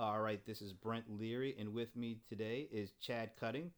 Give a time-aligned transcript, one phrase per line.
[0.00, 3.70] All right, this is Brent Leary, and with me today is Chad Cutting.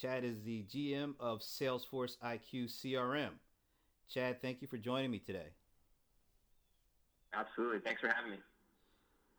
[0.00, 3.32] Chad is the GM of Salesforce IQ CRM.
[4.08, 5.48] Chad, thank you for joining me today.
[7.34, 7.80] Absolutely.
[7.80, 8.38] Thanks for having me.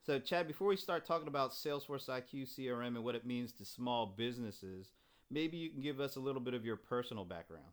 [0.05, 3.65] So, Chad, before we start talking about Salesforce IQ CRM and what it means to
[3.65, 4.91] small businesses,
[5.31, 7.65] maybe you can give us a little bit of your personal background.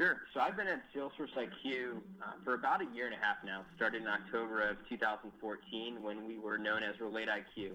[0.00, 0.16] Sure.
[0.32, 3.66] So I've been at Salesforce IQ uh, for about a year and a half now.
[3.76, 7.72] Started in October of 2014 when we were known as Relate IQ.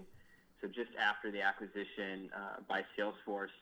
[0.60, 3.54] So just after the acquisition uh, by Salesforce.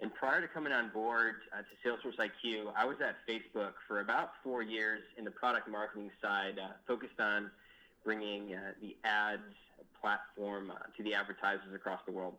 [0.00, 4.00] And prior to coming on board uh, to Salesforce IQ, I was at Facebook for
[4.00, 7.50] about four years in the product marketing side, uh, focused on
[8.06, 9.42] bringing uh, the ads
[10.00, 12.36] platform uh, to the advertisers across the world.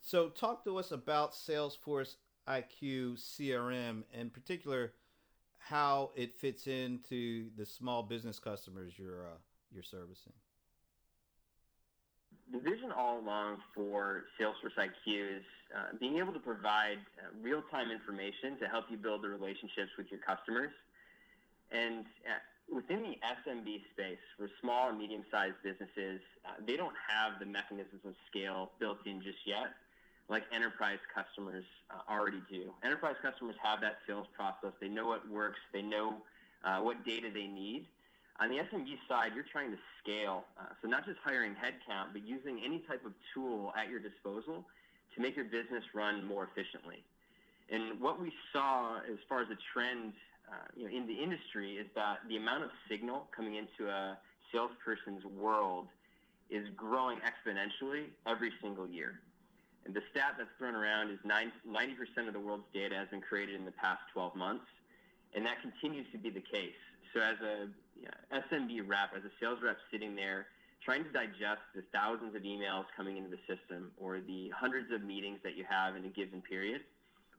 [0.00, 2.16] So, talk to us about Salesforce
[2.48, 4.92] IQ CRM, in particular,
[5.58, 9.38] how it fits into the small business customers you're uh,
[9.72, 10.32] you're servicing.
[12.52, 15.42] The vision all along for Salesforce IQ is
[15.74, 20.06] uh, being able to provide uh, real-time information to help you build the relationships with
[20.12, 20.70] your customers.
[21.72, 22.38] And uh,
[22.72, 28.06] within the SMB space, for small and medium-sized businesses, uh, they don't have the mechanisms
[28.06, 29.74] of scale built in just yet
[30.28, 32.72] like enterprise customers uh, already do.
[32.84, 34.72] Enterprise customers have that sales process.
[34.80, 35.60] They know what works.
[35.72, 36.14] They know
[36.64, 37.86] uh, what data they need.
[38.38, 40.44] On the SMB side, you're trying to scale.
[40.60, 44.64] Uh, so not just hiring headcount, but using any type of tool at your disposal
[45.14, 47.02] to make your business run more efficiently.
[47.70, 50.12] And what we saw as far as a trend
[50.48, 54.18] uh, you know, in the industry is that the amount of signal coming into a
[54.52, 55.86] salesperson's world
[56.50, 59.20] is growing exponentially every single year.
[59.86, 61.54] And the stat that's thrown around is 90%
[62.26, 64.66] of the world's data has been created in the past 12 months,
[65.32, 66.74] and that continues to be the case.
[67.14, 70.46] So as a you know, SMB rep, as a sales rep sitting there
[70.84, 75.02] trying to digest the thousands of emails coming into the system or the hundreds of
[75.02, 76.82] meetings that you have in a given period,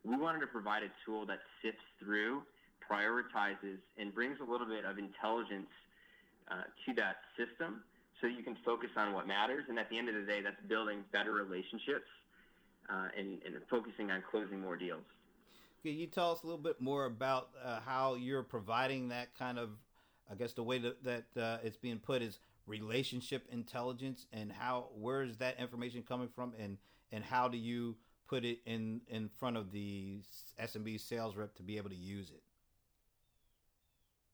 [0.03, 2.43] we wanted to provide a tool that sifts through,
[2.79, 5.69] prioritizes, and brings a little bit of intelligence
[6.49, 7.83] uh, to that system
[8.21, 9.65] so you can focus on what matters.
[9.67, 12.07] And at the end of the day, that's building better relationships
[12.89, 15.03] uh, and, and, focusing on closing more deals.
[15.83, 19.59] Can you tell us a little bit more about uh, how you're providing that kind
[19.59, 19.69] of,
[20.31, 24.87] I guess the way that, that uh, it's being put is relationship intelligence and how,
[24.97, 26.77] where is that information coming from and,
[27.11, 27.95] and how do you
[28.27, 30.19] put it in, in front of the
[30.61, 32.41] SMB sales rep to be able to use it?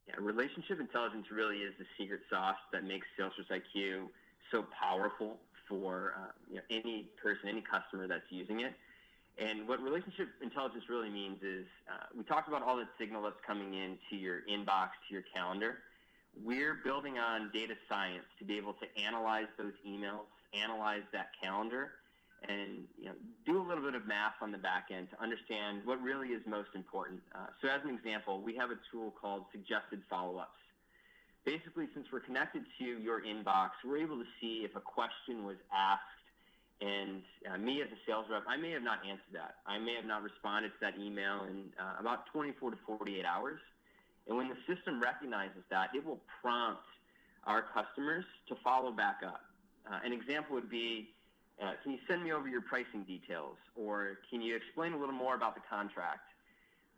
[0.07, 4.07] Yeah, relationship intelligence really is the secret sauce that makes Salesforce IQ
[4.51, 5.37] so powerful
[5.67, 8.73] for uh, you know, any person, any customer that's using it.
[9.37, 13.41] And what relationship intelligence really means is uh, we talked about all the signal that's
[13.45, 15.79] coming into your inbox, to your calendar.
[16.43, 21.91] We're building on data science to be able to analyze those emails, analyze that calendar,
[22.47, 23.13] and you know,
[23.45, 26.41] do a little bit of math on the back end to understand what really is
[26.45, 27.21] most important.
[27.33, 30.59] Uh, so, as an example, we have a tool called suggested follow-ups
[31.45, 35.57] basically, since we're connected to your inbox, we're able to see if a question was
[35.73, 36.01] asked.
[36.81, 39.55] And uh, me as a sales rep, I may have not answered that.
[39.65, 43.59] I may have not responded to that email in uh, about 24 to 48 hours.
[44.27, 46.83] And when the system recognizes that, it will prompt
[47.45, 49.41] our customers to follow back up.
[49.89, 51.09] Uh, an example would be,
[51.61, 53.57] uh, can you send me over your pricing details?
[53.75, 56.21] Or can you explain a little more about the contract?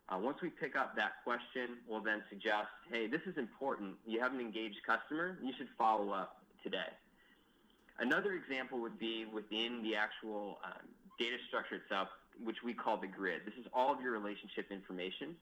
[0.07, 3.95] Uh, once we pick up that question, we'll then suggest, hey, this is important.
[4.05, 5.37] You have an engaged customer.
[5.41, 6.93] You should follow up today.
[7.97, 10.73] Another example would be within the actual uh,
[11.17, 12.09] data structure itself,
[12.43, 13.41] which we call the grid.
[13.45, 15.35] This is all of your relationship information.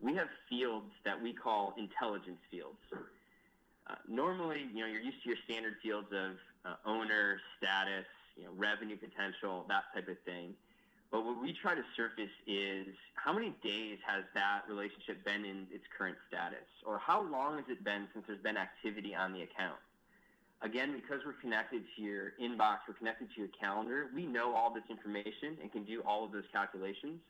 [0.00, 2.78] We have fields that we call intelligence fields.
[2.92, 6.32] Uh, normally, you know, you're used to your standard fields of
[6.64, 8.06] uh, owner, status,
[8.36, 10.54] you know, revenue potential, that type of thing.
[11.10, 15.66] But what we try to surface is how many days has that relationship been in
[15.70, 16.66] its current status?
[16.84, 19.78] Or how long has it been since there's been activity on the account?
[20.62, 24.72] Again, because we're connected to your inbox, we're connected to your calendar, we know all
[24.72, 27.20] this information and can do all of those calculations.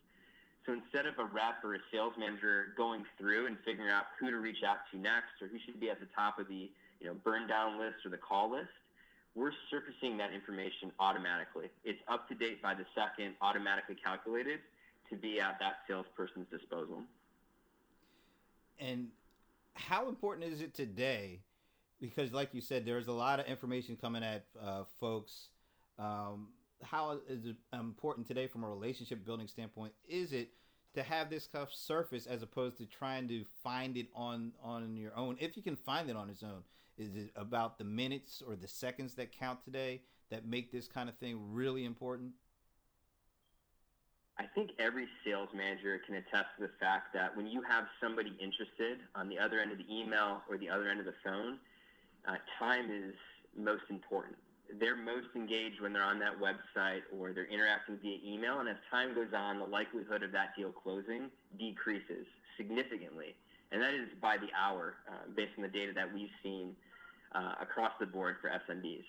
[0.65, 4.31] So instead of a rep or a sales manager going through and figuring out who
[4.31, 6.69] to reach out to next or who should be at the top of the
[6.99, 8.71] you know, burn down list or the call list,
[9.35, 11.67] we're surfacing that information automatically.
[11.83, 14.59] It's up to date by the second, automatically calculated
[15.09, 17.01] to be at that salesperson's disposal.
[18.79, 19.07] And
[19.73, 21.41] how important is it today?
[21.99, 25.49] Because, like you said, there's a lot of information coming at uh, folks.
[25.97, 26.49] Um,
[26.83, 29.93] how is it important today from a relationship building standpoint?
[30.07, 30.49] Is it
[30.93, 35.15] to have this stuff surface as opposed to trying to find it on on your
[35.15, 36.63] own if you can find it on its own
[36.97, 41.09] is it about the minutes or the seconds that count today that make this kind
[41.09, 42.31] of thing really important
[44.39, 48.31] I think every sales manager can attest to the fact that when you have somebody
[48.39, 51.57] interested on the other end of the email or the other end of the phone,
[52.27, 53.15] uh, time is
[53.57, 54.37] most important.
[54.79, 58.75] They're most engaged when they're on that website or they're interacting via email, and as
[58.91, 62.27] time goes on, the likelihood of that deal closing decreases
[62.57, 63.33] significantly.
[63.71, 66.75] And that is by the hour, uh, based on the data that we've seen
[67.33, 69.05] uh, across the board for SMBs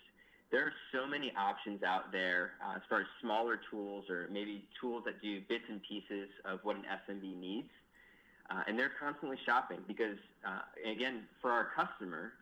[0.50, 4.64] there are so many options out there uh, as far as smaller tools or maybe
[4.80, 7.68] tools that do bits and pieces of what an SMB needs.
[8.50, 10.16] Uh, and they're constantly shopping because,
[10.46, 10.60] uh,
[10.90, 12.32] again, for our customer,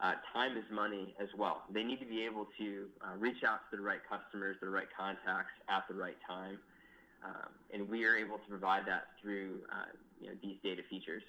[0.00, 1.64] uh, time is money as well.
[1.70, 4.88] They need to be able to uh, reach out to the right customers, the right
[4.96, 6.58] contacts at the right time.
[7.22, 9.60] Um, and we are able to provide that through
[10.20, 11.22] you know, these data features.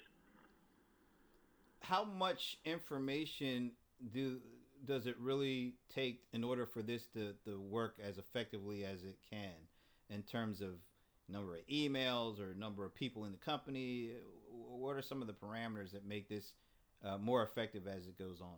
[1.80, 3.72] How much information
[4.12, 4.38] do
[4.86, 9.16] does it really take in order for this to, to work as effectively as it
[9.30, 9.54] can
[10.10, 10.70] in terms of
[11.28, 14.10] number of emails or number of people in the company?
[14.50, 16.52] What are some of the parameters that make this
[17.04, 18.56] uh, more effective as it goes on?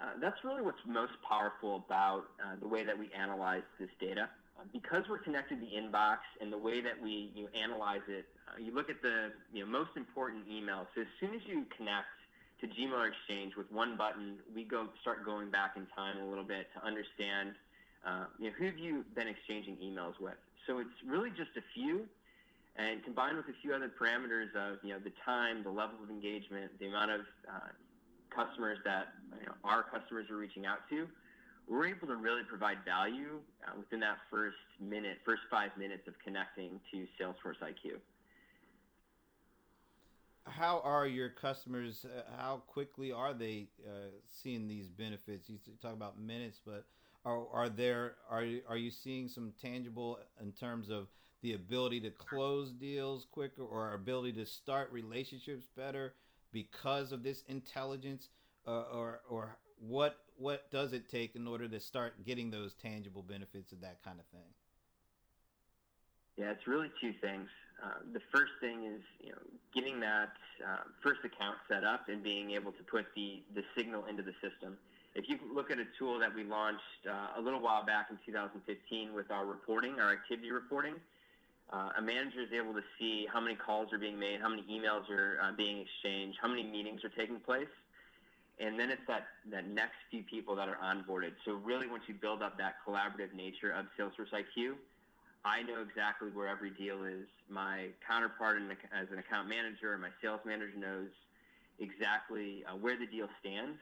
[0.00, 4.28] Uh, that's really what's most powerful about uh, the way that we analyze this data.
[4.58, 8.02] Uh, because we're connected to the inbox and the way that we you know, analyze
[8.08, 10.86] it, uh, you look at the you know, most important emails.
[10.94, 12.06] So as soon as you connect
[12.62, 16.46] to Gmail Exchange with one button, we go start going back in time a little
[16.46, 17.58] bit to understand,
[18.06, 20.38] uh, you know, who have you been exchanging emails with?
[20.66, 22.06] So it's really just a few,
[22.76, 26.08] and combined with a few other parameters of, you know, the time, the level of
[26.08, 27.20] engagement, the amount of
[27.50, 27.74] uh,
[28.30, 29.08] customers that
[29.40, 31.08] you know, our customers are reaching out to,
[31.68, 36.14] we're able to really provide value uh, within that first minute, first five minutes of
[36.24, 37.98] connecting to Salesforce IQ
[40.46, 42.04] how are your customers?
[42.04, 45.48] Uh, how quickly are they uh, seeing these benefits?
[45.48, 46.84] You talk about minutes, but
[47.24, 51.08] are are there are are you seeing some tangible in terms of
[51.42, 56.14] the ability to close deals quicker or ability to start relationships better
[56.52, 58.28] because of this intelligence,
[58.66, 63.22] uh, or or what what does it take in order to start getting those tangible
[63.22, 64.48] benefits of that kind of thing?
[66.36, 67.48] Yeah, it's really two things.
[67.82, 69.38] Uh, the first thing is you know
[69.74, 70.32] getting that
[70.64, 74.32] uh, first account set up and being able to put the the signal into the
[74.40, 74.78] system.
[75.14, 78.18] If you look at a tool that we launched uh, a little while back in
[78.24, 80.94] 2015 with our reporting, our activity reporting,
[81.70, 84.62] uh, a manager is able to see how many calls are being made, how many
[84.62, 87.68] emails are uh, being exchanged, how many meetings are taking place,
[88.58, 91.32] and then it's that that next few people that are onboarded.
[91.44, 94.76] So really, once you build up that collaborative nature of Salesforce IQ
[95.44, 97.26] I know exactly where every deal is.
[97.48, 101.10] My counterpart in, as an account manager, my sales manager knows
[101.80, 103.78] exactly uh, where the deal stands,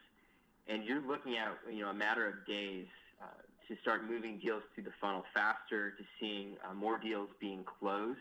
[0.68, 2.86] and you're looking at you know a matter of days
[3.20, 3.26] uh,
[3.68, 8.18] to start moving deals through the funnel faster, to seeing uh, more deals being closed,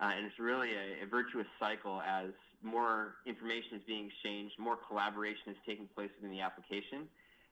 [0.00, 2.30] uh, and it's really a, a virtuous cycle as
[2.62, 7.06] more information is being exchanged, more collaboration is taking place within the application,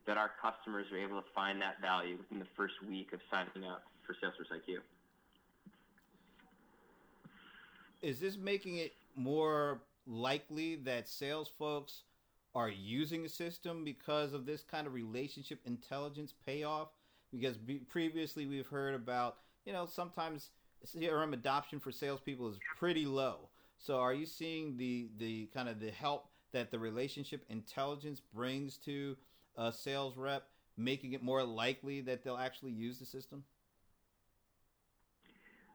[0.06, 3.70] that our customers are able to find that value within the first week of signing
[3.70, 4.80] up for Salesforce IQ
[8.04, 12.02] is this making it more likely that sales folks
[12.54, 16.88] are using a system because of this kind of relationship intelligence payoff?
[17.32, 17.56] Because
[17.88, 20.50] previously we've heard about, you know, sometimes
[20.86, 23.48] CRM adoption for salespeople is pretty low.
[23.78, 28.76] So are you seeing the the kind of the help that the relationship intelligence brings
[28.78, 29.16] to
[29.56, 30.46] a sales rep,
[30.76, 33.44] making it more likely that they'll actually use the system?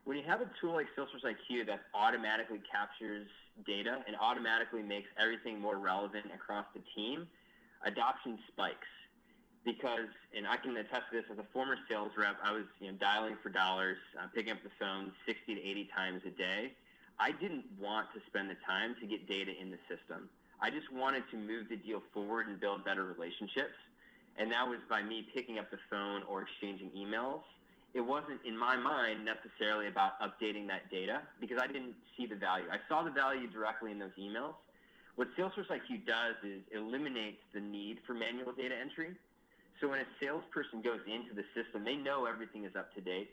[0.09, 3.29] When you have a tool like Salesforce IQ that automatically captures
[3.61, 7.27] data and automatically makes everything more relevant across the team,
[7.85, 8.89] adoption spikes.
[9.63, 12.89] Because, and I can attest to this as a former sales rep, I was you
[12.89, 16.73] know, dialing for dollars, uh, picking up the phone 60 to 80 times a day.
[17.19, 20.27] I didn't want to spend the time to get data in the system.
[20.59, 23.77] I just wanted to move the deal forward and build better relationships.
[24.39, 27.45] And that was by me picking up the phone or exchanging emails
[27.93, 32.35] it wasn't in my mind necessarily about updating that data because I didn't see the
[32.35, 32.65] value.
[32.71, 34.53] I saw the value directly in those emails.
[35.15, 39.15] What Salesforce IQ does is eliminates the need for manual data entry.
[39.81, 43.31] So when a salesperson goes into the system, they know everything is up to date.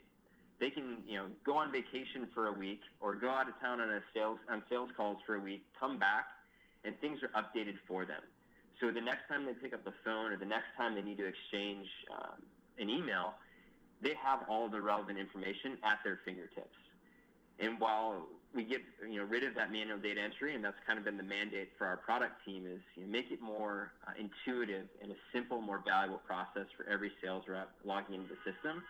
[0.59, 3.79] They can, you know, go on vacation for a week or go out of town
[3.79, 6.25] on a sales on sales calls for a week, come back,
[6.83, 8.21] and things are updated for them.
[8.81, 11.17] So the next time they pick up the phone or the next time they need
[11.17, 12.41] to exchange um,
[12.79, 13.33] an email,
[14.01, 16.75] they have all the relevant information at their fingertips.
[17.59, 20.99] And while we get you know rid of that manual data entry, and that's kind
[20.99, 24.11] of been the mandate for our product team is you know, make it more uh,
[24.17, 28.83] intuitive and a simple, more valuable process for every sales rep logging into the system.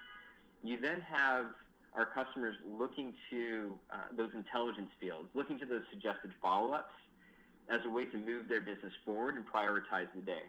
[0.64, 1.46] You then have
[1.96, 6.94] our customers looking to uh, those intelligence fields, looking to those suggested follow-ups
[7.70, 10.44] as a way to move their business forward and prioritize the day.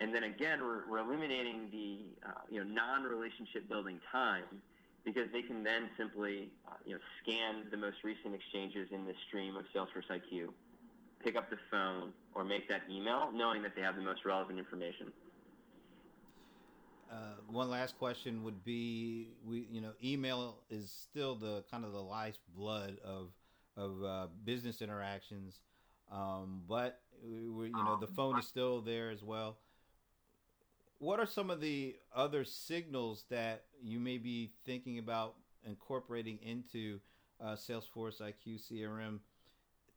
[0.00, 4.44] And then again, we're, we're eliminating the uh, you know non-relationship building time
[5.04, 9.12] because they can then simply uh, you know scan the most recent exchanges in the
[9.28, 10.48] stream of Salesforce IQ,
[11.22, 14.58] pick up the phone, or make that email, knowing that they have the most relevant
[14.58, 15.12] information.
[17.12, 21.92] Uh, one last question would be: we, you know, email is still the kind of
[21.92, 23.32] the lifeblood of
[23.76, 25.60] of uh, business interactions,
[26.10, 29.58] um, but we, you know, the phone is still there as well
[31.00, 35.34] what are some of the other signals that you may be thinking about
[35.66, 37.00] incorporating into
[37.42, 39.18] uh, Salesforce IQ CRM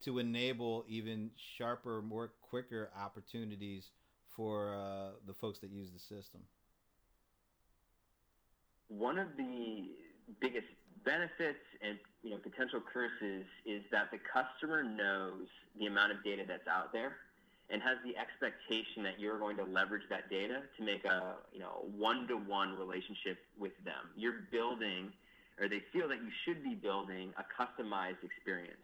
[0.02, 3.90] to enable even sharper, more quicker opportunities
[4.30, 6.42] for uh, the folks that use the system?
[8.88, 9.90] One of the
[10.40, 10.68] biggest
[11.04, 16.44] benefits and you know potential curses is that the customer knows the amount of data
[16.48, 17.18] that's out there
[17.70, 21.60] and has the expectation that you're going to leverage that data to make a you
[21.60, 24.12] know one-to-one relationship with them.
[24.16, 25.12] You're building,
[25.60, 28.78] or they feel that you should be building a customized experience.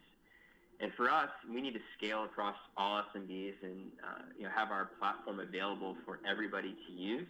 [0.81, 4.71] And for us, we need to scale across all SMBs and uh, you know have
[4.71, 7.27] our platform available for everybody to use.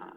[0.00, 0.10] Uh,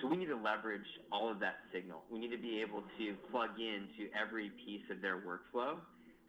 [0.00, 2.02] so we need to leverage all of that signal.
[2.10, 5.76] We need to be able to plug into every piece of their workflow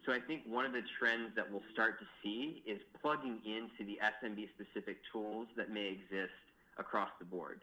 [0.04, 3.84] so I think one of the trends that we'll start to see is plugging into
[3.84, 6.36] the SMB specific tools that may exist
[6.78, 7.60] across the board.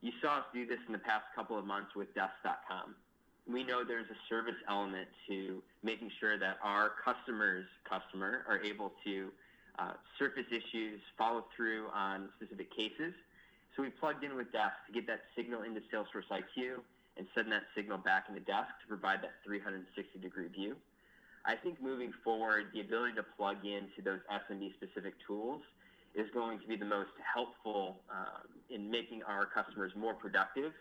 [0.00, 2.94] You saw us do this in the past couple of months with Desk.com.
[3.46, 8.92] We know there's a service element to making sure that our customers' customer are able
[9.04, 9.30] to
[9.78, 13.14] uh, surface issues, follow through on specific cases.
[13.76, 16.80] So we plugged in with Desk to get that signal into Salesforce IQ
[17.16, 20.76] and send that signal back into Desk to provide that 360 degree view.
[21.50, 25.62] I think moving forward, the ability to plug into those SMB specific tools
[26.14, 30.72] is going to be the most helpful um, in making our customers more productive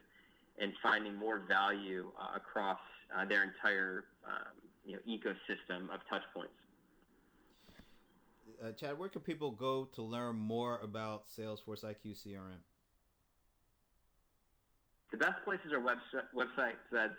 [0.59, 2.77] and finding more value uh, across
[3.17, 4.53] uh, their entire um,
[4.85, 6.53] you know, ecosystem of touch points.
[8.63, 12.61] Uh, Chad, where can people go to learn more about Salesforce IQ CRM?
[15.11, 16.27] The best place is our website.
[16.35, 17.13] website that's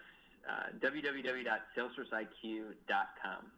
[0.48, 3.52] uh, www.salesforceiq.com.